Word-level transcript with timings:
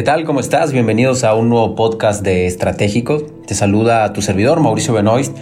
¿Qué 0.00 0.04
tal? 0.04 0.24
¿Cómo 0.24 0.40
estás? 0.40 0.72
Bienvenidos 0.72 1.24
a 1.24 1.34
un 1.34 1.50
nuevo 1.50 1.74
podcast 1.74 2.24
de 2.24 2.46
Estratégico. 2.46 3.18
Te 3.46 3.54
saluda 3.54 4.14
tu 4.14 4.22
servidor, 4.22 4.58
Mauricio 4.60 4.94
Benoist. 4.94 5.36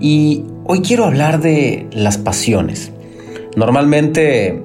Y 0.00 0.42
hoy 0.64 0.80
quiero 0.80 1.04
hablar 1.04 1.40
de 1.40 1.86
las 1.92 2.18
pasiones. 2.18 2.90
Normalmente 3.54 4.60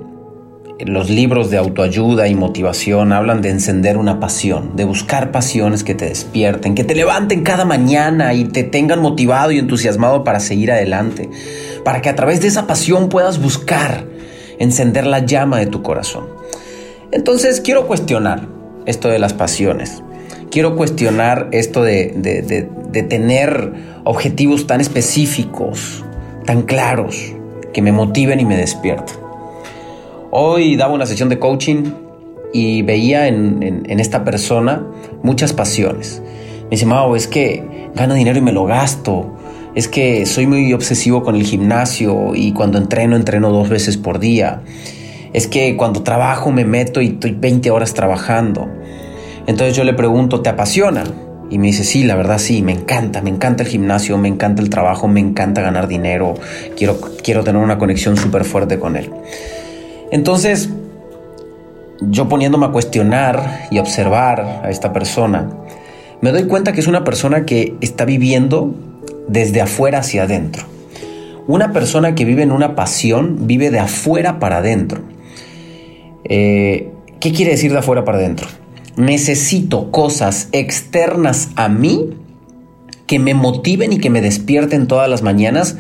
los 0.80 1.12
libros 1.12 1.52
de 1.52 1.60
autoayuda 1.60 2.28
y 2.28 2.34
motivación 2.34 3.14
hablan 3.14 3.44
de 3.44 3.52
encender 3.52 3.98
una 3.98 4.20
pasión, 4.20 4.76
de 4.76 4.86
buscar 4.86 5.32
pasiones 5.32 5.84
que 5.84 5.94
te 5.94 6.06
despierten, 6.06 6.74
que 6.74 6.84
te 6.84 6.96
levanten 6.96 7.44
cada 7.44 7.66
mañana 7.66 8.34
y 8.34 8.46
te 8.46 8.64
tengan 8.64 9.00
motivado 9.00 9.52
y 9.52 9.60
entusiasmado 9.60 10.24
para 10.24 10.40
seguir 10.40 10.72
adelante, 10.72 11.30
para 11.86 12.02
que 12.02 12.10
a 12.10 12.16
través 12.16 12.42
de 12.42 12.48
esa 12.48 12.66
pasión 12.66 13.10
puedas 13.10 13.40
buscar 13.40 14.06
encender 14.58 15.06
la 15.06 15.20
llama 15.20 15.60
de 15.60 15.68
tu 15.68 15.84
corazón. 15.84 16.26
Entonces 17.12 17.62
quiero 17.62 17.86
cuestionar 17.86 18.58
esto 18.90 19.08
de 19.08 19.20
las 19.20 19.34
pasiones. 19.34 20.04
Quiero 20.50 20.76
cuestionar 20.76 21.50
esto 21.52 21.84
de, 21.84 22.68
tener 23.08 23.74
objetivos 24.04 24.66
tan 24.66 24.82
específicos, 24.82 26.04
tan 26.46 26.64
claros, 26.64 27.34
que 27.72 27.84
me 27.84 27.92
motiven 27.92 28.40
y 28.40 28.46
me 28.46 28.58
despierten. 28.58 29.16
Hoy 30.32 30.76
daba 30.76 30.94
una 30.94 31.06
sesión 31.06 31.30
de 31.30 31.38
coaching 31.38 31.92
y 32.52 32.82
veía 32.82 33.28
en, 33.28 33.86
esta 33.88 34.24
persona 34.24 34.84
muchas 35.22 35.54
pasiones. 35.54 36.24
Me 36.64 36.72
dice, 36.72 36.88
Mau, 36.88 37.16
es 37.16 37.28
que 37.28 37.64
gano 37.94 38.16
dinero 38.16 38.40
y 38.40 38.42
me 38.42 38.52
lo 38.52 38.66
gasto. 38.66 39.36
Es 39.76 39.88
que 39.88 40.26
soy 40.26 40.48
muy 40.48 40.74
obsesivo 40.74 41.22
con 41.24 41.36
el 41.36 41.44
gimnasio 41.44 42.34
y 42.34 42.54
cuando 42.54 42.80
entreno, 42.80 43.16
entreno 43.16 43.52
dos 43.52 43.70
veces 43.70 43.98
por 43.98 44.18
día 44.18 44.64
es 45.34 45.48
que 45.48 45.76
cuando 45.78 46.04
trabajo 46.04 46.52
me 46.52 46.66
meto 46.66 47.02
y 47.02 47.08
estoy 47.08 47.32
20 47.32 47.72
horas 47.72 47.94
trabajando. 47.94 48.68
Entonces 49.48 49.76
yo 49.76 49.84
le 49.84 49.94
pregunto, 49.94 50.42
¿te 50.42 50.50
apasiona? 50.50 51.04
Y 51.50 51.58
me 51.58 51.68
dice, 51.68 51.84
sí, 51.84 52.04
la 52.04 52.16
verdad 52.16 52.38
sí, 52.38 52.62
me 52.62 52.72
encanta, 52.72 53.22
me 53.22 53.30
encanta 53.32 53.64
el 53.64 53.70
gimnasio, 53.70 54.18
me 54.18 54.28
encanta 54.28 54.62
el 54.62 54.70
trabajo, 54.70 55.08
me 55.08 55.20
encanta 55.20 55.62
ganar 55.62 55.88
dinero, 55.88 56.36
quiero, 56.78 57.00
quiero 57.24 57.44
tener 57.44 57.62
una 57.62 57.80
conexión 57.80 58.18
súper 58.18 58.46
fuerte 58.46 58.78
con 58.78 58.96
él. 58.96 59.10
Entonces, 60.12 60.70
yo 62.02 62.30
poniéndome 62.30 62.68
a 62.68 62.70
cuestionar 62.70 63.68
y 63.72 63.80
observar 63.80 64.62
a 64.64 64.70
esta 64.70 64.94
persona, 64.94 65.50
me 66.22 66.32
doy 66.32 66.44
cuenta 66.44 66.72
que 66.72 66.82
es 66.82 66.88
una 66.88 67.04
persona 67.04 67.46
que 67.46 67.76
está 67.82 68.06
viviendo 68.06 68.76
desde 69.28 69.62
afuera 69.62 70.00
hacia 70.00 70.24
adentro. 70.24 70.64
Una 71.48 71.72
persona 71.72 72.14
que 72.14 72.26
vive 72.26 72.44
en 72.44 72.52
una 72.52 72.76
pasión 72.76 73.48
vive 73.48 73.72
de 73.72 73.80
afuera 73.80 74.38
para 74.38 74.58
adentro. 74.58 75.02
Eh, 76.30 76.92
¿Qué 77.20 77.34
quiere 77.34 77.52
decir 77.52 77.72
de 77.74 77.80
afuera 77.80 78.06
para 78.06 78.20
adentro? 78.20 78.48
Necesito 78.96 79.92
cosas 79.92 80.48
externas 80.52 81.50
a 81.56 81.68
mí 81.68 82.12
que 83.08 83.20
me 83.20 83.34
motiven 83.34 83.92
y 83.92 83.98
que 83.98 84.10
me 84.10 84.22
despierten 84.22 84.88
todas 84.88 85.10
las 85.10 85.22
mañanas 85.22 85.76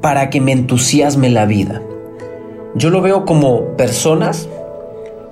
para 0.00 0.30
que 0.30 0.40
me 0.40 0.52
entusiasme 0.52 1.30
la 1.30 1.46
vida. 1.46 1.82
Yo 2.74 2.90
lo 2.90 3.02
veo 3.02 3.24
como 3.24 3.76
personas 3.76 4.48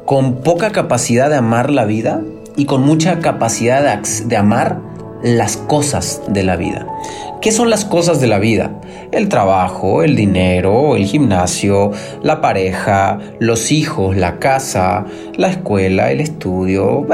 con 0.05 0.42
poca 0.42 0.70
capacidad 0.70 1.31
de 1.31 1.36
amar 1.36 1.70
la 1.70 1.84
vida 1.84 2.23
y 2.56 2.67
con 2.67 2.83
mucha 2.83 3.20
capacidad 3.20 3.83
de, 3.83 4.27
de 4.27 4.36
amar 4.36 4.81
las 5.23 5.56
cosas 5.56 6.23
de 6.28 6.42
la 6.42 6.56
vida. 6.56 6.86
¿Qué 7.41 7.52
son 7.52 7.70
las 7.70 7.86
cosas 7.86 8.20
de 8.20 8.27
la 8.27 8.38
vida? 8.38 8.78
El 9.12 9.30
trabajo, 9.30 10.02
el 10.02 10.14
dinero, 10.14 10.94
el 10.94 11.06
gimnasio, 11.06 11.91
la 12.22 12.42
pareja, 12.42 13.19
los 13.38 13.72
hijos, 13.72 14.14
la 14.14 14.38
casa, 14.38 15.06
la 15.36 15.48
escuela, 15.48 16.12
el 16.12 16.20
estudio, 16.20 17.06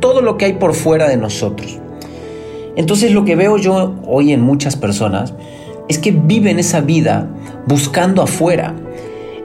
todo 0.00 0.22
lo 0.22 0.36
que 0.38 0.46
hay 0.46 0.52
por 0.54 0.74
fuera 0.74 1.08
de 1.08 1.16
nosotros. 1.16 1.78
Entonces 2.74 3.12
lo 3.12 3.24
que 3.24 3.36
veo 3.36 3.56
yo 3.56 3.94
hoy 4.08 4.32
en 4.32 4.40
muchas 4.40 4.74
personas 4.74 5.34
es 5.88 5.98
que 5.98 6.10
viven 6.10 6.58
esa 6.58 6.80
vida 6.80 7.28
buscando 7.68 8.22
afuera 8.22 8.74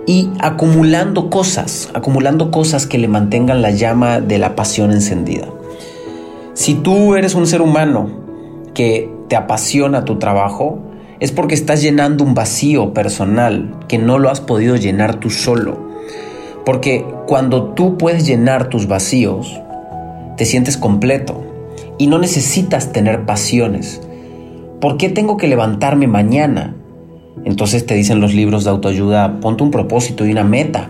y 0.07 0.31
acumulando 0.39 1.29
cosas, 1.29 1.91
acumulando 1.93 2.49
cosas 2.49 2.87
que 2.87 2.97
le 2.97 3.07
mantengan 3.07 3.61
la 3.61 3.69
llama 3.69 4.21
de 4.21 4.39
la 4.39 4.55
pasión 4.55 4.91
encendida. 4.91 5.47
Si 6.55 6.73
tú 6.73 7.13
eres 7.13 7.35
un 7.35 7.45
ser 7.45 7.61
humano 7.61 8.09
que 8.73 9.18
te 9.29 9.35
apasiona 9.35 10.03
tu 10.03 10.19
trabajo, 10.19 10.79
es 11.19 11.31
porque 11.31 11.55
estás 11.55 11.81
llenando 11.81 12.23
un 12.23 12.33
vacío 12.33 12.93
personal 12.93 13.77
que 13.87 13.97
no 13.97 14.19
lo 14.19 14.29
has 14.29 14.41
podido 14.41 14.75
llenar 14.75 15.19
tú 15.19 15.29
solo. 15.29 15.89
Porque 16.65 17.05
cuando 17.27 17.69
tú 17.73 17.97
puedes 17.97 18.25
llenar 18.25 18.69
tus 18.69 18.87
vacíos, 18.87 19.59
te 20.35 20.45
sientes 20.45 20.77
completo 20.77 21.43
y 21.97 22.07
no 22.07 22.17
necesitas 22.17 22.91
tener 22.91 23.25
pasiones. 23.25 24.01
¿Por 24.81 24.97
qué 24.97 25.09
tengo 25.09 25.37
que 25.37 25.47
levantarme 25.47 26.07
mañana? 26.07 26.75
Entonces 27.45 27.85
te 27.85 27.95
dicen 27.95 28.19
los 28.19 28.33
libros 28.33 28.63
de 28.63 28.71
autoayuda, 28.71 29.39
ponte 29.41 29.63
un 29.63 29.71
propósito 29.71 30.25
y 30.25 30.31
una 30.31 30.43
meta 30.43 30.87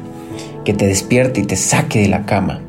que 0.63 0.73
te 0.73 0.87
despierte 0.87 1.41
y 1.41 1.43
te 1.43 1.55
saque 1.55 2.01
de 2.01 2.07
la 2.07 2.25
cama. 2.25 2.61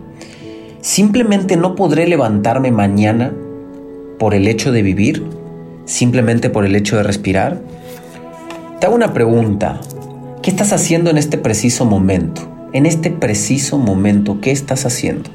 Simplemente 0.81 1.57
no 1.57 1.75
podré 1.75 2.07
levantarme 2.07 2.71
mañana 2.71 3.33
por 4.19 4.35
el 4.35 4.49
hecho 4.49 4.73
de 4.73 4.83
vivir, 4.83 5.40
simplemente 5.91 6.51
por 6.51 6.65
el 6.65 6.77
hecho 6.77 6.97
de 6.97 7.03
respirar. 7.03 7.61
Te 8.78 8.87
hago 8.87 8.95
una 8.95 9.12
pregunta. 9.12 9.81
¿Qué 10.41 10.51
estás 10.51 10.73
haciendo 10.73 11.11
en 11.11 11.19
este 11.19 11.37
preciso 11.37 11.84
momento? 11.84 12.43
En 12.73 12.87
este 12.87 13.11
preciso 13.11 13.77
momento, 13.77 14.41
¿qué 14.41 14.53
estás 14.53 14.87
haciendo? 14.87 15.28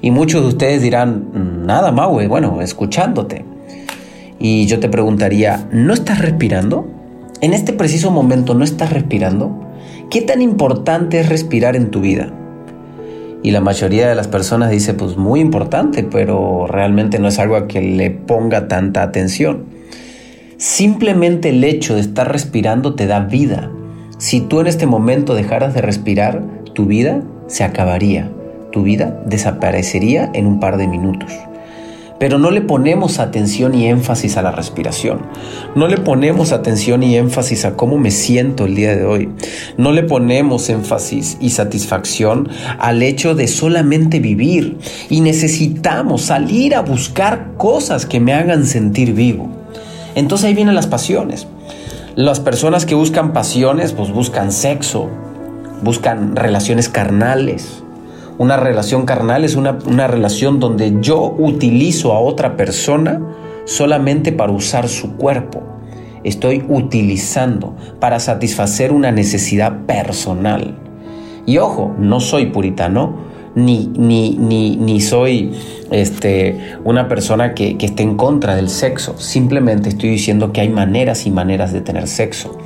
Y 0.00 0.10
muchos 0.10 0.42
de 0.42 0.48
ustedes 0.48 0.82
dirán, 0.82 1.66
nada, 1.66 1.92
Maue, 1.92 2.26
bueno, 2.26 2.62
escuchándote. 2.62 3.44
Y 4.38 4.66
yo 4.66 4.80
te 4.80 4.88
preguntaría, 4.88 5.68
¿no 5.70 5.92
estás 5.92 6.18
respirando? 6.18 6.88
En 7.42 7.52
este 7.52 7.74
preciso 7.74 8.10
momento, 8.10 8.54
¿no 8.54 8.64
estás 8.64 8.90
respirando? 8.90 9.68
¿Qué 10.10 10.22
tan 10.22 10.40
importante 10.40 11.20
es 11.20 11.28
respirar 11.28 11.76
en 11.76 11.90
tu 11.90 12.00
vida? 12.00 12.32
Y 13.42 13.50
la 13.50 13.60
mayoría 13.60 14.08
de 14.08 14.14
las 14.14 14.28
personas 14.28 14.70
dice, 14.70 14.94
pues 14.94 15.18
muy 15.18 15.40
importante, 15.40 16.02
pero 16.04 16.66
realmente 16.66 17.18
no 17.18 17.28
es 17.28 17.38
algo 17.38 17.56
a 17.56 17.68
que 17.68 17.82
le 17.82 18.10
ponga 18.10 18.66
tanta 18.68 19.02
atención. 19.02 19.73
Simplemente 20.56 21.50
el 21.50 21.64
hecho 21.64 21.94
de 21.94 22.00
estar 22.00 22.30
respirando 22.30 22.94
te 22.94 23.06
da 23.06 23.20
vida. 23.20 23.70
Si 24.18 24.40
tú 24.40 24.60
en 24.60 24.66
este 24.66 24.86
momento 24.86 25.34
dejaras 25.34 25.74
de 25.74 25.82
respirar, 25.82 26.42
tu 26.72 26.86
vida 26.86 27.22
se 27.46 27.64
acabaría. 27.64 28.30
Tu 28.72 28.82
vida 28.82 29.22
desaparecería 29.26 30.30
en 30.34 30.46
un 30.46 30.60
par 30.60 30.76
de 30.76 30.88
minutos 30.88 31.32
pero 32.18 32.38
no 32.38 32.50
le 32.50 32.60
ponemos 32.60 33.18
atención 33.18 33.74
y 33.74 33.86
énfasis 33.86 34.36
a 34.36 34.42
la 34.42 34.52
respiración. 34.52 35.20
No 35.74 35.88
le 35.88 35.98
ponemos 35.98 36.52
atención 36.52 37.02
y 37.02 37.16
énfasis 37.16 37.64
a 37.64 37.76
cómo 37.76 37.98
me 37.98 38.10
siento 38.10 38.64
el 38.64 38.74
día 38.74 38.96
de 38.96 39.04
hoy. 39.04 39.28
No 39.76 39.92
le 39.92 40.04
ponemos 40.04 40.70
énfasis 40.70 41.36
y 41.40 41.50
satisfacción 41.50 42.48
al 42.78 43.02
hecho 43.02 43.34
de 43.34 43.48
solamente 43.48 44.20
vivir. 44.20 44.78
Y 45.10 45.20
necesitamos 45.20 46.22
salir 46.22 46.74
a 46.74 46.82
buscar 46.82 47.52
cosas 47.56 48.06
que 48.06 48.20
me 48.20 48.32
hagan 48.32 48.64
sentir 48.64 49.12
vivo. 49.12 49.63
Entonces 50.14 50.46
ahí 50.46 50.54
vienen 50.54 50.74
las 50.74 50.86
pasiones. 50.86 51.46
Las 52.16 52.40
personas 52.40 52.86
que 52.86 52.94
buscan 52.94 53.32
pasiones, 53.32 53.92
pues 53.92 54.12
buscan 54.12 54.52
sexo, 54.52 55.08
buscan 55.82 56.36
relaciones 56.36 56.88
carnales, 56.88 57.84
una 58.36 58.56
relación 58.56 59.06
carnal 59.06 59.44
es 59.44 59.54
una, 59.54 60.08
relación 60.08 60.58
donde 60.58 60.96
yo 61.00 61.36
utilizo 61.38 62.12
a 62.12 62.18
otra 62.18 62.56
persona 62.56 63.22
solamente 63.64 64.32
para 64.32 64.50
usar 64.50 64.88
su 64.88 65.16
cuerpo. 65.16 65.62
Estoy 66.24 66.64
utilizando 66.68 67.76
para 68.00 68.18
satisfacer 68.18 68.90
una 68.90 69.12
necesidad 69.12 69.86
personal. 69.86 70.76
Y 71.46 71.58
ojo, 71.58 71.94
no 71.96 72.18
soy 72.18 72.46
puritano, 72.46 73.18
ni, 73.54 73.86
ni, 73.96 74.76
ni, 74.76 75.00
soy 75.00 75.52
este, 75.90 76.76
una 76.84 77.08
persona 77.08 77.54
que, 77.54 77.76
que 77.76 77.86
esté 77.86 78.02
en 78.02 78.16
contra 78.16 78.56
del 78.56 78.68
sexo. 78.68 79.18
Simplemente 79.18 79.88
estoy 79.88 80.10
diciendo 80.10 80.52
que 80.52 80.60
hay 80.60 80.68
maneras 80.68 81.26
y 81.26 81.30
maneras 81.30 81.72
de 81.72 81.80
tener 81.80 82.08
sexo. 82.08 82.58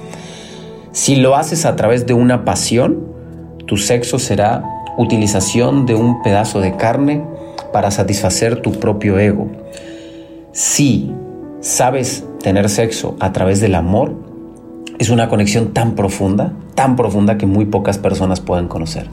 Si 0.93 1.17
lo 1.17 1.37
haces 1.37 1.65
a 1.65 1.77
través 1.77 2.07
de 2.07 2.15
una 2.15 2.45
pasión, 2.45 3.07
tu 3.67 3.77
sexo 3.77 4.19
será 4.19 4.65
utilización 4.97 5.87
de 5.87 5.95
un 5.95 6.23
pedazo 6.23 6.61
de 6.61 6.77
carne 6.77 7.25
para 7.73 7.91
satisfacer 7.91 8.63
tu 8.63 8.73
propio 8.73 9.19
ego. 9.19 9.49
Si 10.53 11.13
sabes 11.61 12.25
tener 12.43 12.69
sexo 12.69 13.17
a 13.21 13.33
través 13.33 13.61
del 13.61 13.75
amor, 13.75 14.15
es 14.99 15.11
una 15.11 15.29
conexión 15.29 15.73
tan 15.73 15.95
profunda, 15.95 16.53
tan 16.75 16.97
profunda 16.97 17.39
que 17.39 17.47
muy 17.47 17.67
pocas 17.67 17.99
personas 17.99 18.41
pueden 18.41 18.67
conocer. 18.67 19.09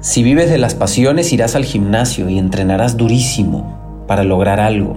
Si 0.00 0.22
vives 0.22 0.50
de 0.50 0.58
las 0.58 0.74
pasiones, 0.74 1.32
irás 1.32 1.56
al 1.56 1.64
gimnasio 1.64 2.28
y 2.28 2.38
entrenarás 2.38 2.96
durísimo 2.96 4.04
para 4.06 4.24
lograr 4.24 4.60
algo. 4.60 4.96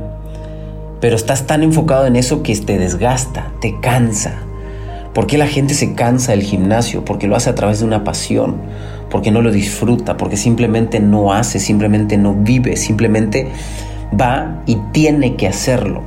Pero 1.02 1.16
estás 1.16 1.48
tan 1.48 1.64
enfocado 1.64 2.06
en 2.06 2.16
eso 2.16 2.44
que 2.44 2.56
te 2.56 2.78
desgasta, 2.78 3.52
te 3.62 3.80
cansa, 3.80 4.44
¿Por 5.14 5.26
qué 5.26 5.38
la 5.38 5.48
gente 5.48 5.74
se 5.74 5.96
cansa 5.96 6.32
del 6.32 6.44
gimnasio? 6.44 7.04
Porque 7.04 7.28
lo 7.28 7.36
hace 7.36 7.50
a 7.50 7.56
través 7.56 7.80
de 7.80 7.86
una 7.86 8.04
pasión, 8.04 8.58
porque 9.10 9.32
no 9.32 9.42
lo 9.42 9.52
disfruta, 9.52 10.18
porque 10.18 10.38
simplemente 10.38 11.00
no 11.00 11.34
hace, 11.34 11.60
simplemente 11.60 12.18
no 12.18 12.36
vive, 12.36 12.78
simplemente 12.78 13.48
va 14.18 14.62
y 14.68 14.76
tiene 14.94 15.36
que 15.36 15.48
hacerlo. 15.48 16.04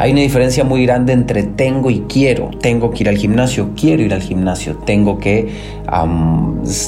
Hay 0.00 0.12
una 0.12 0.22
diferencia 0.22 0.64
muy 0.64 0.86
grande 0.86 1.12
entre 1.12 1.42
tengo 1.42 1.90
y 1.90 2.06
quiero. 2.08 2.48
Tengo 2.58 2.90
que 2.90 3.02
ir 3.02 3.10
al 3.10 3.18
gimnasio, 3.18 3.72
quiero 3.78 4.02
ir 4.02 4.14
al 4.14 4.22
gimnasio. 4.22 4.76
Tengo 4.76 5.18
que 5.18 5.50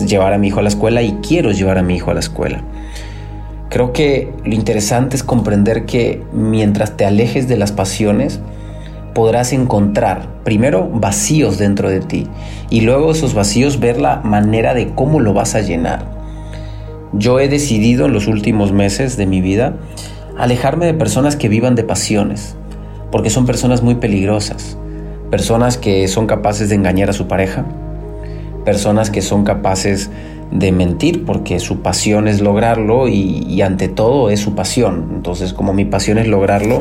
llevar 0.07 0.33
a 0.33 0.39
mi 0.39 0.49
hijo 0.49 0.61
a 0.61 0.63
la 0.63 0.71
escuela 0.71 1.03
y 1.03 1.19
quiero 1.21 1.51
llevar 1.51 1.77
a 1.77 1.83
mi 1.83 1.97
hijo 1.97 2.11
a 2.11 2.15
la 2.15 2.21
escuela. 2.21 2.63
Creo 3.69 3.93
que 3.93 4.33
lo 4.47 4.55
interesante 4.55 5.15
es 5.15 5.23
comprender 5.23 5.85
que 5.85 6.23
mientras 6.33 6.97
te 6.97 7.05
alejes 7.05 7.49
de 7.49 7.59
las 7.59 7.71
pasiones, 7.71 8.41
podrás 9.13 9.53
encontrar 9.53 10.27
primero 10.43 10.89
vacíos 10.89 11.59
dentro 11.59 11.91
de 11.91 12.01
ti 12.01 12.27
y 12.71 12.81
luego 12.81 13.13
esos 13.13 13.35
vacíos 13.35 13.79
ver 13.79 14.01
la 14.01 14.23
manera 14.23 14.73
de 14.73 14.89
cómo 14.95 15.21
lo 15.21 15.35
vas 15.35 15.55
a 15.55 15.61
llenar. 15.61 16.07
Yo 17.13 17.41
he 17.41 17.49
decidido 17.49 18.07
en 18.07 18.15
los 18.15 18.27
últimos 18.27 18.73
meses 18.73 19.19
de 19.19 19.27
mi 19.27 19.43
vida 19.43 19.77
alejarme 20.39 20.87
de 20.87 20.95
personas 20.95 21.37
que 21.37 21.51
vivan 21.51 21.75
de 21.75 21.85
pasiones, 21.85 22.57
porque 23.13 23.31
son 23.31 23.47
personas 23.47 23.83
muy 23.83 23.97
peligrosas, 23.97 24.77
personas 25.31 25.77
que 25.77 26.09
son 26.09 26.27
capaces 26.27 26.71
de 26.71 26.75
engañar 26.75 27.11
a 27.11 27.13
su 27.13 27.29
pareja, 27.29 27.67
personas 28.65 29.11
que 29.11 29.23
son 29.23 29.45
capaces 29.45 30.11
de 30.51 30.73
mentir 30.73 31.25
porque 31.25 31.61
su 31.61 31.81
pasión 31.81 32.27
es 32.27 32.41
lograrlo 32.41 33.09
y, 33.09 33.61
ante 33.63 33.89
todo 33.89 34.31
es 34.31 34.41
su 34.41 34.55
pasión. 34.55 35.11
Entonces 35.15 35.53
como 35.53 35.73
mi 35.73 35.85
pasión 35.85 36.19
es 36.19 36.27
lograrlo, 36.27 36.79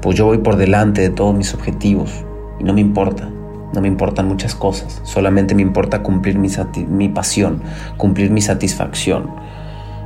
pues 0.00 0.16
yo 0.16 0.26
voy 0.26 0.38
por 0.38 0.56
delante 0.56 1.02
de 1.02 1.10
todos 1.10 1.34
mis 1.34 1.52
objetivos 1.52 2.10
y 2.58 2.64
no 2.64 2.72
me 2.72 2.80
importa. 2.80 3.28
No 3.74 3.80
me 3.80 3.88
importan 3.88 4.28
muchas 4.28 4.54
cosas, 4.54 5.00
solamente 5.02 5.54
me 5.54 5.62
importa 5.62 6.02
cumplir 6.02 6.38
mi, 6.38 6.50
mi 6.90 7.08
pasión, 7.08 7.62
cumplir 7.96 8.30
mi 8.30 8.42
satisfacción. 8.42 9.30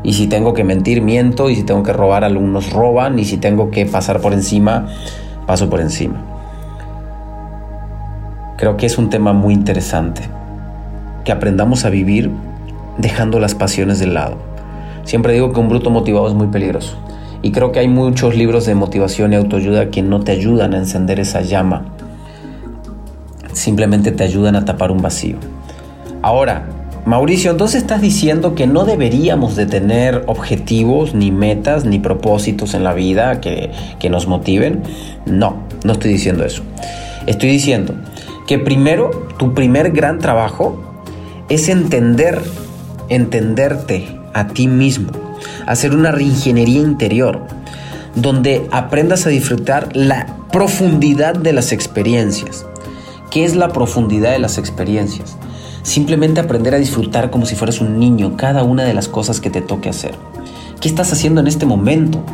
Y 0.05 0.13
si 0.13 0.29
tengo 0.29 0.55
que 0.55 0.63
mentir, 0.63 1.03
miento, 1.03 1.51
y 1.51 1.57
si 1.57 1.65
tengo 1.65 1.83
que 1.83 1.93
robar, 1.93 2.23
algunos 2.23 2.71
roban, 2.73 3.19
y 3.19 3.25
si 3.25 3.39
tengo 3.39 3.73
que 3.73 3.85
pasar 3.85 4.21
por 4.21 4.35
encima, 4.35 4.87
paso 5.47 5.71
por 5.71 5.81
encima. 5.81 6.23
Creo 8.57 8.77
que 8.77 8.87
es 8.87 8.99
un 8.99 9.11
tema 9.11 9.33
muy 9.33 9.55
interesante, 9.55 10.23
que 11.25 11.33
aprendamos 11.33 11.85
a 11.85 11.91
vivir 11.91 12.31
dejando 12.99 13.39
las 13.39 13.55
pasiones 13.55 13.99
de 13.99 14.07
lado. 14.07 14.37
Siempre 15.05 15.35
digo 15.35 15.53
que 15.53 15.61
un 15.61 15.69
bruto 15.69 15.91
motivado 15.91 16.29
es 16.29 16.35
muy 16.35 16.49
peligroso. 16.49 16.97
Y 17.43 17.53
creo 17.53 17.71
que 17.71 17.79
hay 17.79 17.89
muchos 17.89 18.35
libros 18.35 18.67
de 18.67 18.75
motivación 18.75 19.33
y 19.33 19.37
autoayuda 19.37 19.91
que 19.91 20.03
no 20.03 20.21
te 20.21 20.33
ayudan 20.33 20.75
a 20.75 20.79
encender 20.79 21.21
esa 21.21 21.43
llama. 21.43 21.85
Simplemente 23.53 24.11
te 24.11 24.25
ayudan 24.25 24.57
a 24.57 24.65
tapar 24.65 24.91
un 24.91 25.03
vacío. 25.03 25.37
Ahora, 26.23 26.65
Mauricio, 27.07 27.53
entonces 27.53 27.83
estás 27.83 28.01
diciendo 28.03 28.55
que 28.55 28.67
no 28.67 28.85
deberíamos 28.85 29.57
de 29.57 29.65
tener 29.67 30.25
objetivos, 30.27 31.15
ni 31.15 31.31
metas, 31.31 31.85
ni 31.85 31.99
propósitos 31.99 32.75
en 32.75 32.85
la 32.85 32.93
vida 32.93 33.41
que, 33.41 33.71
que 33.99 34.11
nos 34.11 34.27
motiven. 34.27 34.83
No, 35.25 35.63
no 35.85 35.93
estoy 35.93 36.11
diciendo 36.11 36.45
eso. 36.45 36.63
Estoy 37.27 37.49
diciendo 37.51 37.95
que 38.47 38.59
primero, 38.59 39.11
tu 39.39 39.55
primer 39.55 39.93
gran 39.93 40.19
trabajo 40.19 40.83
es 41.49 41.69
entender 41.69 42.43
entenderte 43.09 44.07
a 44.33 44.49
ti 44.49 44.69
mismo, 44.69 45.11
hacer 45.67 45.95
una 45.95 46.11
reingeniería 46.11 46.81
interior, 46.81 47.47
donde 48.15 48.67
aprendas 48.71 49.27
a 49.27 49.31
disfrutar 49.31 49.95
la 49.95 50.27
profundidad 50.53 51.35
de 51.35 51.53
las 51.53 51.73
experiencias. 51.73 52.67
¿Qué 53.31 53.45
es 53.45 53.55
la 53.55 53.69
profundidad 53.69 54.33
de 54.33 54.39
las 54.39 54.59
experiencias? 54.59 55.37
Simplemente 55.87 56.41
aprender 56.41 56.75
a 56.75 56.79
disfrutar 56.79 57.31
como 57.31 57.47
si 57.47 57.55
fueras 57.55 57.81
un 57.81 58.01
niño 58.01 58.37
cada 58.37 58.65
una 58.65 58.83
de 58.83 58.93
las 58.93 59.07
cosas 59.07 59.39
que 59.41 59.51
te 59.51 59.61
toque 59.61 59.89
hacer. 59.89 60.17
¿Qué 60.81 60.89
estás 60.89 61.13
haciendo 61.13 61.41
en 61.41 61.47
este 61.47 61.65
momento? 61.65 62.25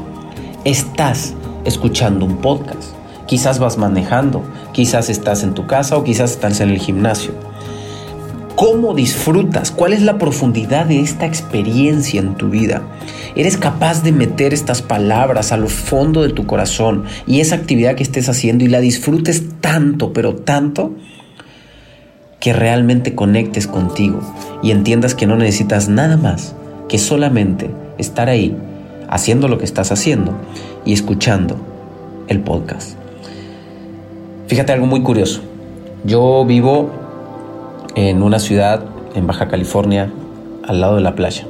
Estás 0.64 1.34
escuchando 1.66 2.25
un 2.25 2.38
podcast. 2.38 2.94
Quizás 3.26 3.58
vas 3.58 3.76
manejando, 3.76 4.43
quizás 4.72 5.10
estás 5.10 5.43
en 5.43 5.52
tu 5.52 5.66
casa 5.66 5.99
o 5.99 6.02
quizás 6.02 6.31
estás 6.31 6.60
en 6.60 6.70
el 6.70 6.78
gimnasio 6.78 7.34
¿Cómo 8.56 8.94
disfrutas? 8.94 9.70
¿Cuál 9.70 9.93
es 9.93 10.00
la 10.00 10.19
profundidad 10.19 10.87
de 10.87 11.00
esta 11.00 11.26
experiencia 11.26 12.20
en 12.20 12.37
tu 12.37 12.48
vida? 12.48 12.82
¿Eres 13.34 13.58
capaz 13.58 14.02
de 14.02 14.12
meter 14.12 14.55
estas 14.55 14.81
palabras 14.81 15.52
a 15.52 15.58
lo 15.58 15.69
fondo 15.69 16.22
de 16.22 16.31
tu 16.31 16.46
corazón 16.46 17.05
y 17.26 17.40
esa 17.40 17.56
actividad 17.56 17.96
que 17.96 18.02
estés 18.02 18.31
haciendo 18.31 18.64
y 18.64 18.69
la 18.69 18.81
disfrutes 18.81 19.43
tanto, 19.60 20.12
pero 20.14 20.37
tanto, 20.37 20.94
que 22.42 22.52
realmente 22.52 23.14
conectes 23.14 23.68
contigo 23.68 24.18
y 24.64 24.72
entiendas 24.72 25.14
que 25.14 25.28
no 25.28 25.36
necesitas 25.36 25.88
nada 25.88 26.16
más 26.16 26.56
que 26.88 26.98
solamente 26.98 27.70
estar 27.98 28.28
ahí 28.28 28.56
haciendo 29.08 29.46
lo 29.46 29.58
que 29.58 29.64
estás 29.64 29.92
haciendo 29.92 30.32
y 30.84 30.92
escuchando 30.92 31.56
el 32.26 32.40
podcast? 32.40 32.96
Fíjate 34.48 34.72
algo 34.72 34.86
muy 34.86 35.02
curioso. 35.02 35.40
Yo 36.04 36.44
vivo 36.44 36.90
en 37.94 38.24
una 38.24 38.40
ciudad 38.40 38.86
en 39.14 39.28
Baja 39.28 39.46
California 39.46 40.10
al 40.64 40.80
lado 40.80 40.96
de 40.96 41.02
la 41.02 41.14
playa. 41.14 41.46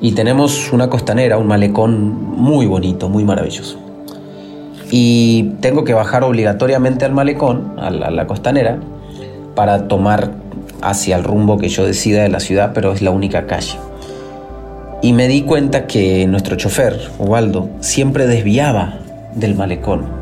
Y 0.00 0.12
tenemos 0.12 0.72
una 0.72 0.88
costanera, 0.88 1.36
un 1.36 1.46
malecón 1.46 2.36
muy 2.36 2.64
bonito, 2.64 3.10
muy 3.10 3.24
maravilloso. 3.24 3.78
Y 4.90 5.50
tengo 5.60 5.84
que 5.84 5.92
bajar 5.92 6.24
obligatoriamente 6.24 7.04
al 7.04 7.12
malecón, 7.12 7.74
a 7.78 7.90
la, 7.90 8.26
costanera, 8.26 8.78
para 9.58 9.88
tomar 9.88 10.30
hacia 10.82 11.16
el 11.16 11.24
rumbo 11.24 11.58
que 11.58 11.68
yo 11.68 11.84
decida 11.84 12.22
de 12.22 12.28
la 12.28 12.38
ciudad, 12.38 12.70
pero 12.74 12.92
es 12.92 13.02
la 13.02 13.10
única 13.10 13.48
calle. 13.48 13.76
Y 15.02 15.12
me 15.14 15.26
di 15.26 15.42
cuenta 15.42 15.88
que 15.88 16.28
nuestro 16.28 16.54
chofer, 16.54 17.10
Ubaldo, 17.18 17.68
siempre 17.80 18.28
desviaba 18.28 19.00
del 19.34 19.56
malecón 19.56 20.16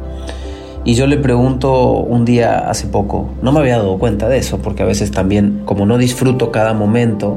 y 0.86 0.94
yo 0.94 1.06
le 1.06 1.18
pregunto 1.18 1.98
un 1.98 2.24
día 2.24 2.70
hace 2.70 2.86
poco, 2.86 3.28
no 3.42 3.52
me 3.52 3.60
había 3.60 3.76
dado 3.76 3.98
cuenta 3.98 4.26
de 4.26 4.38
eso, 4.38 4.56
porque 4.56 4.84
a 4.84 4.86
veces 4.86 5.10
también, 5.10 5.60
como 5.66 5.84
no 5.84 5.98
disfruto 5.98 6.50
cada 6.50 6.72
momento, 6.72 7.36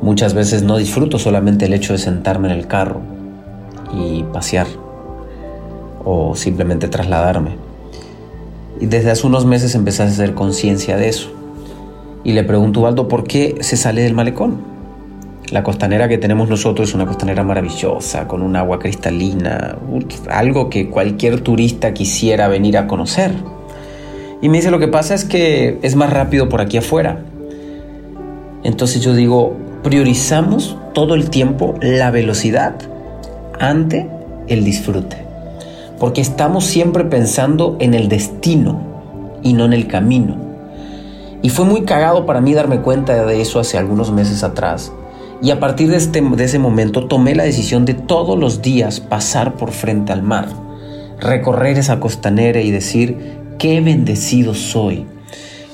muchas 0.00 0.32
veces 0.32 0.62
no 0.62 0.78
disfruto 0.78 1.18
solamente 1.18 1.66
el 1.66 1.74
hecho 1.74 1.92
de 1.92 1.98
sentarme 1.98 2.50
en 2.50 2.58
el 2.58 2.66
carro 2.66 3.02
y 3.92 4.22
pasear 4.32 4.68
o 6.02 6.34
simplemente 6.34 6.88
trasladarme. 6.88 7.61
Y 8.82 8.86
desde 8.86 9.12
hace 9.12 9.28
unos 9.28 9.46
meses 9.46 9.76
empecé 9.76 10.02
a 10.02 10.06
hacer 10.06 10.34
conciencia 10.34 10.96
de 10.96 11.08
eso. 11.08 11.30
Y 12.24 12.32
le 12.32 12.42
pregunto, 12.42 12.80
Waldo, 12.80 13.06
¿por 13.06 13.22
qué 13.22 13.58
se 13.60 13.76
sale 13.76 14.02
del 14.02 14.12
malecón? 14.12 14.60
La 15.52 15.62
costanera 15.62 16.08
que 16.08 16.18
tenemos 16.18 16.48
nosotros 16.48 16.88
es 16.88 16.94
una 16.96 17.06
costanera 17.06 17.44
maravillosa, 17.44 18.26
con 18.26 18.42
un 18.42 18.56
agua 18.56 18.80
cristalina, 18.80 19.78
algo 20.28 20.68
que 20.68 20.90
cualquier 20.90 21.42
turista 21.42 21.94
quisiera 21.94 22.48
venir 22.48 22.76
a 22.76 22.88
conocer. 22.88 23.30
Y 24.40 24.48
me 24.48 24.56
dice, 24.56 24.72
lo 24.72 24.80
que 24.80 24.88
pasa 24.88 25.14
es 25.14 25.24
que 25.24 25.78
es 25.82 25.94
más 25.94 26.10
rápido 26.10 26.48
por 26.48 26.60
aquí 26.60 26.76
afuera. 26.76 27.22
Entonces 28.64 29.00
yo 29.00 29.14
digo, 29.14 29.56
priorizamos 29.84 30.76
todo 30.92 31.14
el 31.14 31.30
tiempo 31.30 31.76
la 31.80 32.10
velocidad 32.10 32.74
ante 33.60 34.08
el 34.48 34.64
disfrute. 34.64 35.31
Porque 36.02 36.20
estamos 36.20 36.64
siempre 36.64 37.04
pensando 37.04 37.76
en 37.78 37.94
el 37.94 38.08
destino 38.08 39.38
y 39.40 39.52
no 39.52 39.66
en 39.66 39.72
el 39.72 39.86
camino. 39.86 40.34
Y 41.42 41.50
fue 41.50 41.64
muy 41.64 41.82
cagado 41.82 42.26
para 42.26 42.40
mí 42.40 42.54
darme 42.54 42.80
cuenta 42.80 43.24
de 43.24 43.40
eso 43.40 43.60
hace 43.60 43.78
algunos 43.78 44.10
meses 44.10 44.42
atrás 44.42 44.92
y 45.40 45.52
a 45.52 45.60
partir 45.60 45.90
de, 45.90 45.98
este, 45.98 46.20
de 46.20 46.42
ese 46.42 46.58
momento 46.58 47.06
tomé 47.06 47.36
la 47.36 47.44
decisión 47.44 47.84
de 47.84 47.94
todos 47.94 48.36
los 48.36 48.62
días 48.62 48.98
pasar 48.98 49.54
por 49.54 49.70
frente 49.70 50.12
al 50.12 50.24
mar, 50.24 50.48
recorrer 51.20 51.78
esa 51.78 52.00
costanera 52.00 52.60
y 52.60 52.72
decir, 52.72 53.38
qué 53.60 53.80
bendecido 53.80 54.54
soy. 54.54 55.06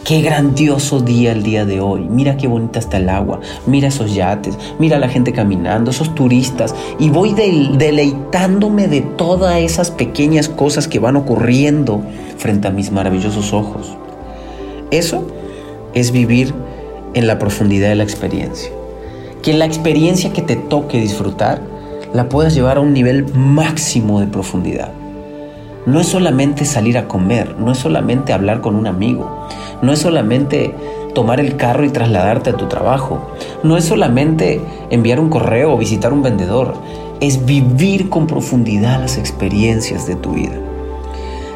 Qué 0.04 0.22
grandioso 0.22 1.00
día 1.00 1.32
el 1.32 1.42
día 1.42 1.64
de 1.66 1.80
hoy. 1.80 2.06
Mira 2.08 2.36
qué 2.36 2.46
bonita 2.46 2.78
está 2.78 2.96
el 2.96 3.08
agua. 3.08 3.40
Mira 3.66 3.88
esos 3.88 4.14
yates. 4.14 4.56
Mira 4.78 4.98
la 4.98 5.08
gente 5.08 5.32
caminando, 5.32 5.90
esos 5.90 6.14
turistas. 6.14 6.74
Y 6.98 7.10
voy 7.10 7.34
deleitándome 7.34 8.88
de 8.88 9.02
todas 9.02 9.58
esas 9.58 9.90
pequeñas 9.90 10.48
cosas 10.48 10.88
que 10.88 10.98
van 10.98 11.16
ocurriendo 11.16 12.02
frente 12.38 12.68
a 12.68 12.70
mis 12.70 12.90
maravillosos 12.90 13.52
ojos. 13.52 13.96
Eso 14.90 15.26
es 15.94 16.10
vivir 16.10 16.54
en 17.14 17.26
la 17.26 17.38
profundidad 17.38 17.88
de 17.88 17.96
la 17.96 18.04
experiencia 18.04 18.70
que 19.42 19.52
la 19.52 19.64
experiencia 19.64 20.32
que 20.32 20.42
te 20.42 20.56
toque 20.56 21.00
disfrutar 21.00 21.62
la 22.12 22.28
puedas 22.28 22.54
llevar 22.54 22.78
a 22.78 22.80
un 22.80 22.92
nivel 22.92 23.32
máximo 23.34 24.20
de 24.20 24.26
profundidad. 24.26 24.92
No 25.88 26.00
es 26.00 26.06
solamente 26.08 26.66
salir 26.66 26.98
a 26.98 27.08
comer, 27.08 27.56
no 27.58 27.72
es 27.72 27.78
solamente 27.78 28.34
hablar 28.34 28.60
con 28.60 28.76
un 28.76 28.86
amigo, 28.86 29.46
no 29.80 29.94
es 29.94 30.00
solamente 30.00 30.74
tomar 31.14 31.40
el 31.40 31.56
carro 31.56 31.82
y 31.86 31.88
trasladarte 31.88 32.50
a 32.50 32.56
tu 32.58 32.66
trabajo, 32.66 33.32
no 33.62 33.78
es 33.78 33.86
solamente 33.86 34.60
enviar 34.90 35.18
un 35.18 35.30
correo 35.30 35.72
o 35.72 35.78
visitar 35.78 36.12
un 36.12 36.22
vendedor, 36.22 36.74
es 37.20 37.46
vivir 37.46 38.10
con 38.10 38.26
profundidad 38.26 39.00
las 39.00 39.16
experiencias 39.16 40.06
de 40.06 40.16
tu 40.16 40.32
vida. 40.32 40.60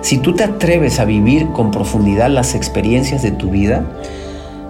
Si 0.01 0.17
tú 0.17 0.33
te 0.33 0.45
atreves 0.45 0.99
a 0.99 1.05
vivir 1.05 1.49
con 1.49 1.71
profundidad 1.71 2.31
las 2.31 2.55
experiencias 2.55 3.21
de 3.21 3.33
tu 3.33 3.51
vida, 3.51 3.85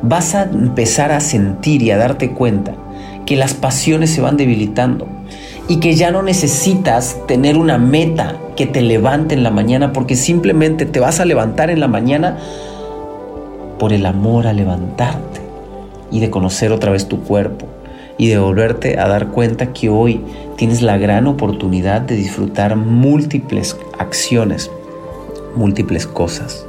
vas 0.02 0.34
a 0.34 0.42
empezar 0.42 1.12
a 1.12 1.20
sentir 1.20 1.82
y 1.82 1.92
a 1.92 1.98
darte 1.98 2.32
cuenta 2.32 2.74
que 3.26 3.36
las 3.36 3.54
pasiones 3.54 4.10
se 4.10 4.22
van 4.22 4.36
debilitando 4.36 5.06
y 5.68 5.78
que 5.78 5.94
ya 5.94 6.10
no 6.10 6.22
necesitas 6.22 7.16
tener 7.26 7.56
una 7.56 7.78
meta 7.78 8.36
que 8.56 8.66
te 8.66 8.82
levante 8.82 9.34
en 9.34 9.42
la 9.42 9.50
mañana 9.50 9.92
porque 9.92 10.16
simplemente 10.16 10.86
te 10.86 11.00
vas 11.00 11.20
a 11.20 11.24
levantar 11.24 11.70
en 11.70 11.80
la 11.80 11.88
mañana 11.88 12.38
por 13.78 13.92
el 13.92 14.06
amor 14.06 14.46
a 14.46 14.52
levantarte 14.52 15.40
y 16.10 16.20
de 16.20 16.30
conocer 16.30 16.72
otra 16.72 16.92
vez 16.92 17.08
tu 17.08 17.20
cuerpo 17.22 17.66
y 18.18 18.28
de 18.28 18.38
volverte 18.38 18.98
a 18.98 19.08
dar 19.08 19.28
cuenta 19.28 19.72
que 19.72 19.88
hoy 19.88 20.20
tienes 20.56 20.82
la 20.82 20.98
gran 20.98 21.26
oportunidad 21.26 22.02
de 22.02 22.16
disfrutar 22.16 22.76
múltiples 22.76 23.76
acciones, 23.98 24.70
múltiples 25.56 26.06
cosas. 26.06 26.66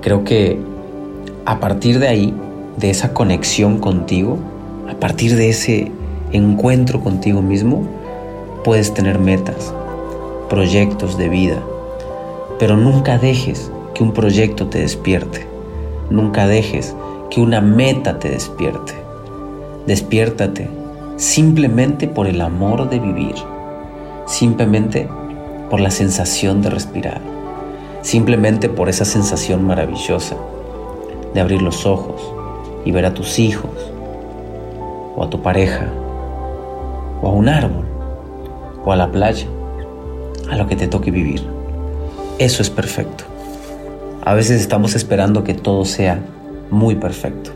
Creo 0.00 0.24
que 0.24 0.58
a 1.44 1.60
partir 1.60 1.98
de 1.98 2.08
ahí, 2.08 2.34
de 2.76 2.90
esa 2.90 3.12
conexión 3.12 3.78
contigo, 3.78 4.38
a 4.90 4.94
partir 4.94 5.36
de 5.36 5.50
ese 5.50 5.92
encuentro 6.32 7.00
contigo 7.00 7.42
mismo, 7.42 7.82
puedes 8.64 8.92
tener 8.92 9.18
metas, 9.18 9.72
proyectos 10.48 11.16
de 11.16 11.28
vida, 11.28 11.62
pero 12.58 12.76
nunca 12.76 13.18
dejes 13.18 13.70
que 13.94 14.02
un 14.02 14.12
proyecto 14.12 14.66
te 14.66 14.80
despierte, 14.80 15.46
nunca 16.10 16.46
dejes 16.46 16.94
que 17.30 17.40
una 17.40 17.60
meta 17.60 18.18
te 18.18 18.30
despierte. 18.30 18.94
Despiértate 19.86 20.68
simplemente 21.16 22.08
por 22.08 22.26
el 22.26 22.40
amor 22.40 22.88
de 22.90 22.98
vivir, 22.98 23.34
simplemente 24.26 25.08
por 25.70 25.80
la 25.80 25.90
sensación 25.90 26.62
de 26.62 26.70
respirar, 26.70 27.20
simplemente 28.02 28.68
por 28.68 28.88
esa 28.88 29.04
sensación 29.04 29.66
maravillosa 29.66 30.36
de 31.34 31.40
abrir 31.40 31.62
los 31.62 31.86
ojos 31.86 32.34
y 32.84 32.92
ver 32.92 33.04
a 33.06 33.14
tus 33.14 33.38
hijos 33.38 33.70
o 35.16 35.22
a 35.24 35.30
tu 35.30 35.42
pareja 35.42 35.90
o 37.22 37.28
a 37.28 37.32
un 37.32 37.48
árbol 37.48 37.84
o 38.84 38.92
a 38.92 38.96
la 38.96 39.10
playa, 39.10 39.46
a 40.50 40.56
lo 40.56 40.66
que 40.66 40.76
te 40.76 40.88
toque 40.88 41.10
vivir. 41.10 41.42
Eso 42.38 42.62
es 42.62 42.70
perfecto. 42.70 43.24
A 44.24 44.34
veces 44.34 44.60
estamos 44.60 44.94
esperando 44.94 45.44
que 45.44 45.54
todo 45.54 45.84
sea 45.84 46.20
muy 46.70 46.94
perfecto. 46.94 47.50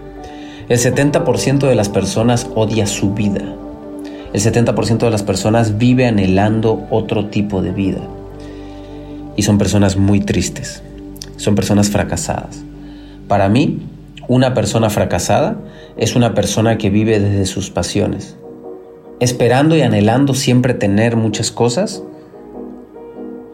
El 0.69 0.79
70% 0.79 1.69
de 1.69 1.75
las 1.75 1.89
personas 1.89 2.49
odia 2.55 2.87
su 2.87 3.13
vida. 3.13 3.43
El 4.33 4.41
70% 4.41 4.99
de 4.99 5.11
las 5.11 5.23
personas 5.23 5.77
vive 5.77 6.07
anhelando 6.07 6.87
otro 6.91 7.27
tipo 7.27 7.63
de 7.63 7.73
vida. 7.73 8.01
Y 9.37 9.43
son 9.43 9.59
personas 9.59 9.97
muy 9.97 10.21
tristes. 10.21 10.83
Son 11.37 11.55
personas 11.55 11.91
fracasadas. 11.91 12.63
Para 13.29 13.49
mí, 13.49 13.83
una 14.29 14.55
persona 14.55 14.89
fracasada 14.89 15.57
es 15.97 16.17
una 16.17 16.35
persona 16.35 16.79
que 16.79 16.91
vive 16.91 17.19
desde 17.19 17.47
sus 17.47 17.71
pasiones, 17.71 18.37
esperando 19.23 19.77
y 19.77 19.83
anhelando 19.83 20.35
siempre 20.35 20.75
tener 20.75 21.17
muchas 21.17 21.53
cosas 21.53 22.03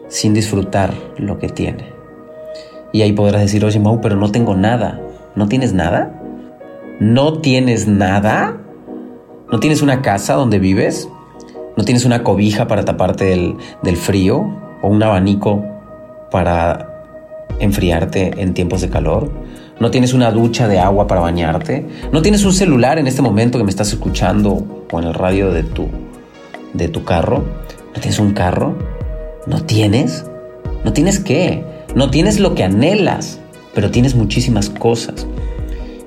sin 0.07 0.33
disfrutar 0.33 0.93
lo 1.17 1.37
que 1.37 1.49
tiene. 1.49 1.93
Y 2.91 3.03
ahí 3.03 3.13
podrás 3.13 3.41
decir, 3.41 3.63
oye 3.63 3.79
Mau, 3.79 4.01
pero 4.01 4.15
no 4.15 4.31
tengo 4.31 4.55
nada. 4.55 4.99
¿No 5.35 5.47
tienes 5.47 5.73
nada? 5.73 6.19
¿No 6.99 7.39
tienes 7.39 7.87
nada? 7.87 8.57
¿No 9.51 9.59
tienes 9.59 9.81
una 9.81 10.01
casa 10.01 10.33
donde 10.33 10.57
vives? 10.57 11.07
¿No 11.77 11.83
tienes 11.85 12.03
una 12.03 12.23
cobija 12.23 12.67
para 12.67 12.83
taparte 12.83 13.25
del, 13.25 13.55
del 13.83 13.95
frío? 13.95 14.41
¿O 14.81 14.87
un 14.87 15.03
abanico 15.03 15.63
para 16.31 17.03
enfriarte 17.59 18.41
en 18.41 18.53
tiempos 18.53 18.81
de 18.81 18.89
calor? 18.89 19.29
¿No 19.79 19.91
tienes 19.91 20.13
una 20.13 20.29
ducha 20.31 20.67
de 20.67 20.77
agua 20.77 21.07
para 21.07 21.21
bañarte? 21.21 21.85
¿No 22.11 22.21
tienes 22.21 22.43
un 22.43 22.51
celular 22.51 22.99
en 22.99 23.07
este 23.07 23.21
momento 23.21 23.57
que 23.57 23.63
me 23.63 23.69
estás 23.69 23.93
escuchando 23.93 24.85
o 24.91 24.99
en 24.99 25.05
el 25.05 25.13
radio 25.13 25.51
de 25.51 25.63
tu, 25.63 25.87
de 26.73 26.89
tu 26.89 27.05
carro? 27.05 27.45
¿No 27.95 28.01
tienes 28.01 28.19
un 28.19 28.33
carro? 28.33 28.77
¿No 29.47 29.63
tienes? 29.63 30.25
¿No 30.83 30.91
tienes 30.91 31.19
qué? 31.19 31.63
No 31.95 32.11
tienes 32.11 32.41
lo 32.41 32.55
que 32.55 32.65
anhelas, 32.65 33.39
pero 33.73 33.89
tienes 33.89 34.15
muchísimas 34.15 34.69
cosas. 34.69 35.25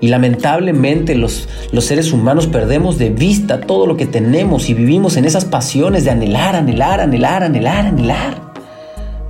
Y 0.02 0.08
lamentablemente 0.08 1.14
los, 1.14 1.48
los 1.70 1.86
seres 1.86 2.12
humanos 2.12 2.48
perdemos 2.48 2.98
de 2.98 3.08
vista 3.08 3.62
todo 3.62 3.86
lo 3.86 3.96
que 3.96 4.04
tenemos 4.04 4.68
y 4.68 4.74
vivimos 4.74 5.16
en 5.16 5.24
esas 5.24 5.46
pasiones 5.46 6.04
de 6.04 6.10
anhelar, 6.10 6.56
anhelar, 6.56 7.00
anhelar, 7.00 7.42
anhelar, 7.42 7.86
anhelar. 7.86 8.52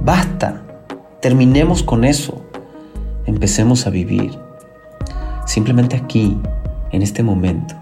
Basta. 0.00 0.64
Terminemos 1.20 1.84
con 1.84 2.04
eso. 2.04 2.41
Empecemos 3.32 3.86
a 3.86 3.90
vivir. 3.90 4.38
Simplemente 5.46 5.96
aquí, 5.96 6.36
en 6.90 7.00
este 7.00 7.22
momento. 7.22 7.74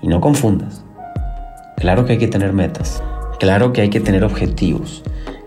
Y 0.00 0.06
no 0.06 0.20
confundas. 0.20 0.84
Claro 1.76 2.06
que 2.06 2.12
hay 2.12 2.18
que 2.18 2.28
tener 2.28 2.52
metas. 2.52 3.02
Claro 3.40 3.72
que 3.72 3.80
hay 3.80 3.90
que 3.90 3.98
tener 3.98 4.22
objetivos. 4.22 5.02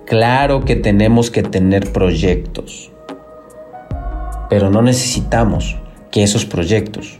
Claro 0.05 0.65
que 0.65 0.75
tenemos 0.75 1.31
que 1.31 1.41
tener 1.41 1.93
proyectos. 1.93 2.91
Pero 4.49 4.69
no 4.69 4.81
necesitamos 4.81 5.77
que 6.11 6.23
esos 6.23 6.45
proyectos, 6.45 7.15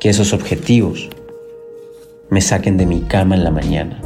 que 0.00 0.08
esos 0.08 0.32
objetivos 0.32 1.08
me 2.30 2.40
saquen 2.40 2.76
de 2.76 2.84
mi 2.84 3.02
cama 3.02 3.36
en 3.36 3.44
la 3.44 3.52
mañana. 3.52 4.02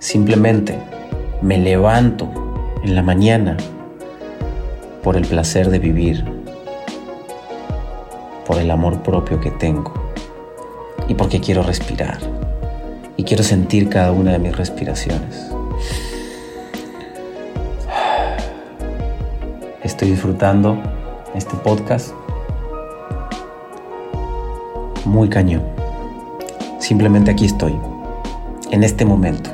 Simplemente 0.00 0.76
me 1.40 1.58
levanto 1.58 2.28
en 2.82 2.96
la 2.96 3.02
mañana 3.04 3.56
por 5.02 5.16
el 5.16 5.26
placer 5.26 5.68
de 5.70 5.78
vivir, 5.78 6.24
por 8.46 8.58
el 8.58 8.70
amor 8.70 9.02
propio 9.02 9.40
que 9.40 9.50
tengo 9.50 9.92
y 11.08 11.14
porque 11.14 11.40
quiero 11.40 11.62
respirar 11.62 12.18
y 13.16 13.24
quiero 13.24 13.42
sentir 13.42 13.88
cada 13.88 14.12
una 14.12 14.32
de 14.32 14.38
mis 14.38 14.56
respiraciones. 14.56 15.50
Estoy 19.82 20.10
disfrutando 20.10 20.78
este 21.34 21.56
podcast 21.56 22.12
muy 25.04 25.28
cañón. 25.28 25.62
Simplemente 26.78 27.30
aquí 27.30 27.46
estoy, 27.46 27.78
en 28.70 28.84
este 28.84 29.04
momento, 29.04 29.50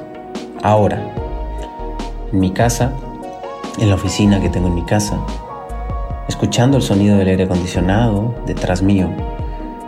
ahora, 0.63 1.13
en 2.33 2.41
mi 2.41 2.53
casa, 2.53 2.93
en 3.79 3.89
la 3.89 3.95
oficina 3.95 4.41
que 4.41 4.49
tengo 4.49 4.69
en 4.69 4.75
mi 4.75 4.85
casa, 4.85 5.19
escuchando 6.29 6.77
el 6.77 6.83
sonido 6.83 7.17
del 7.17 7.29
aire 7.29 7.45
acondicionado 7.45 8.35
detrás 8.47 8.83
mío 8.83 9.09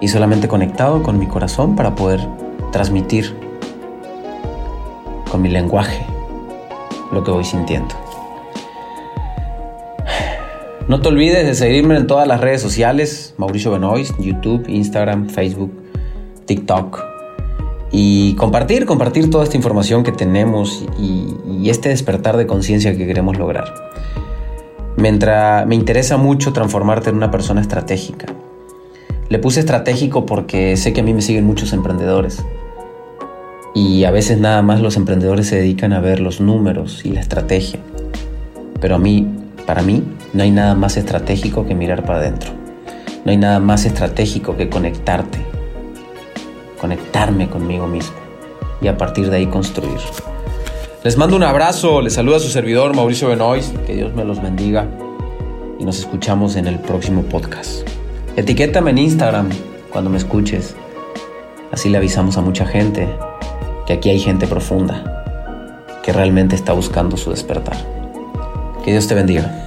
y 0.00 0.08
solamente 0.08 0.48
conectado 0.48 1.02
con 1.02 1.18
mi 1.18 1.26
corazón 1.26 1.76
para 1.76 1.94
poder 1.94 2.20
transmitir 2.72 3.36
con 5.30 5.42
mi 5.42 5.48
lenguaje 5.48 6.04
lo 7.12 7.22
que 7.24 7.30
voy 7.30 7.44
sintiendo. 7.44 7.94
No 10.88 11.00
te 11.00 11.08
olvides 11.08 11.46
de 11.46 11.54
seguirme 11.54 11.96
en 11.96 12.06
todas 12.06 12.26
las 12.26 12.40
redes 12.40 12.60
sociales, 12.60 13.34
Mauricio 13.36 13.70
Benoist, 13.70 14.18
YouTube, 14.18 14.68
Instagram, 14.68 15.28
Facebook, 15.28 15.72
TikTok. 16.46 17.09
Y 17.92 18.34
compartir, 18.34 18.86
compartir 18.86 19.30
toda 19.30 19.44
esta 19.44 19.56
información 19.56 20.02
que 20.02 20.12
tenemos 20.12 20.84
y, 20.98 21.68
este 21.68 21.90
despertar 21.90 22.36
de 22.36 22.46
conciencia 22.46 22.96
que 22.96 23.06
queremos 23.06 23.38
lograr. 23.38 23.72
Mientras 24.96 25.66
me 25.66 25.74
interesa 25.74 26.16
mucho 26.16 26.52
transformarte 26.52 27.10
en 27.10 27.16
una 27.16 27.30
persona 27.30 27.60
estratégica. 27.60 28.26
Le 29.28 29.38
puse 29.38 29.60
estratégico 29.60 30.26
porque 30.26 30.76
sé 30.76 30.92
que 30.92 31.00
a 31.00 31.04
mí 31.04 31.14
me 31.14 31.22
siguen 31.22 31.44
muchos 31.44 31.72
emprendedores. 31.72 32.44
Y 33.74 34.04
a 34.04 34.10
veces 34.10 34.40
nada 34.40 34.62
más 34.62 34.80
los 34.80 34.96
emprendedores 34.96 35.46
se 35.46 35.56
dedican 35.56 35.92
a 35.92 36.00
ver 36.00 36.18
los 36.18 36.40
números 36.40 37.04
y 37.04 37.10
la 37.10 37.20
estrategia. 37.20 37.78
Pero 38.80 38.96
a 38.96 38.98
mí 38.98 39.28
para 39.70 39.82
mí, 39.82 40.02
no 40.32 40.42
hay 40.42 40.50
nada 40.50 40.74
más 40.74 40.96
estratégico 40.96 41.64
que 41.64 41.76
mirar 41.76 42.04
para 42.04 42.18
adentro. 42.18 42.50
No 43.24 43.30
hay 43.30 43.36
nada 43.36 43.60
más 43.60 43.84
estratégico 43.84 44.56
que 44.56 44.68
conectarte. 44.68 45.38
Conectarme 46.80 47.48
conmigo 47.48 47.86
mismo. 47.86 48.16
Y 48.80 48.88
a 48.88 48.96
partir 48.96 49.30
de 49.30 49.36
ahí 49.36 49.46
construir. 49.46 49.98
Les 51.04 51.16
mando 51.16 51.36
un 51.36 51.42
abrazo. 51.42 52.00
Les 52.00 52.14
saluda 52.14 52.38
su 52.38 52.48
servidor 52.48 52.94
Mauricio 52.94 53.28
Benoist. 53.28 53.76
Que 53.84 53.94
Dios 53.94 54.14
me 54.14 54.24
los 54.24 54.40
bendiga. 54.40 54.88
Y 55.78 55.84
nos 55.84 55.98
escuchamos 55.98 56.56
en 56.56 56.66
el 56.66 56.78
próximo 56.78 57.22
podcast. 57.22 57.86
Etiquétame 58.36 58.90
en 58.90 58.98
Instagram 58.98 59.50
cuando 59.90 60.10
me 60.10 60.18
escuches. 60.18 60.74
Así 61.72 61.88
le 61.88 61.98
avisamos 61.98 62.36
a 62.36 62.40
mucha 62.40 62.66
gente 62.66 63.08
que 63.86 63.92
aquí 63.92 64.10
hay 64.10 64.20
gente 64.20 64.46
profunda 64.46 65.20
que 66.02 66.12
realmente 66.12 66.56
está 66.56 66.72
buscando 66.72 67.16
su 67.16 67.30
despertar. 67.30 67.76
Que 68.84 68.92
Dios 68.92 69.06
te 69.06 69.14
bendiga. 69.14 69.59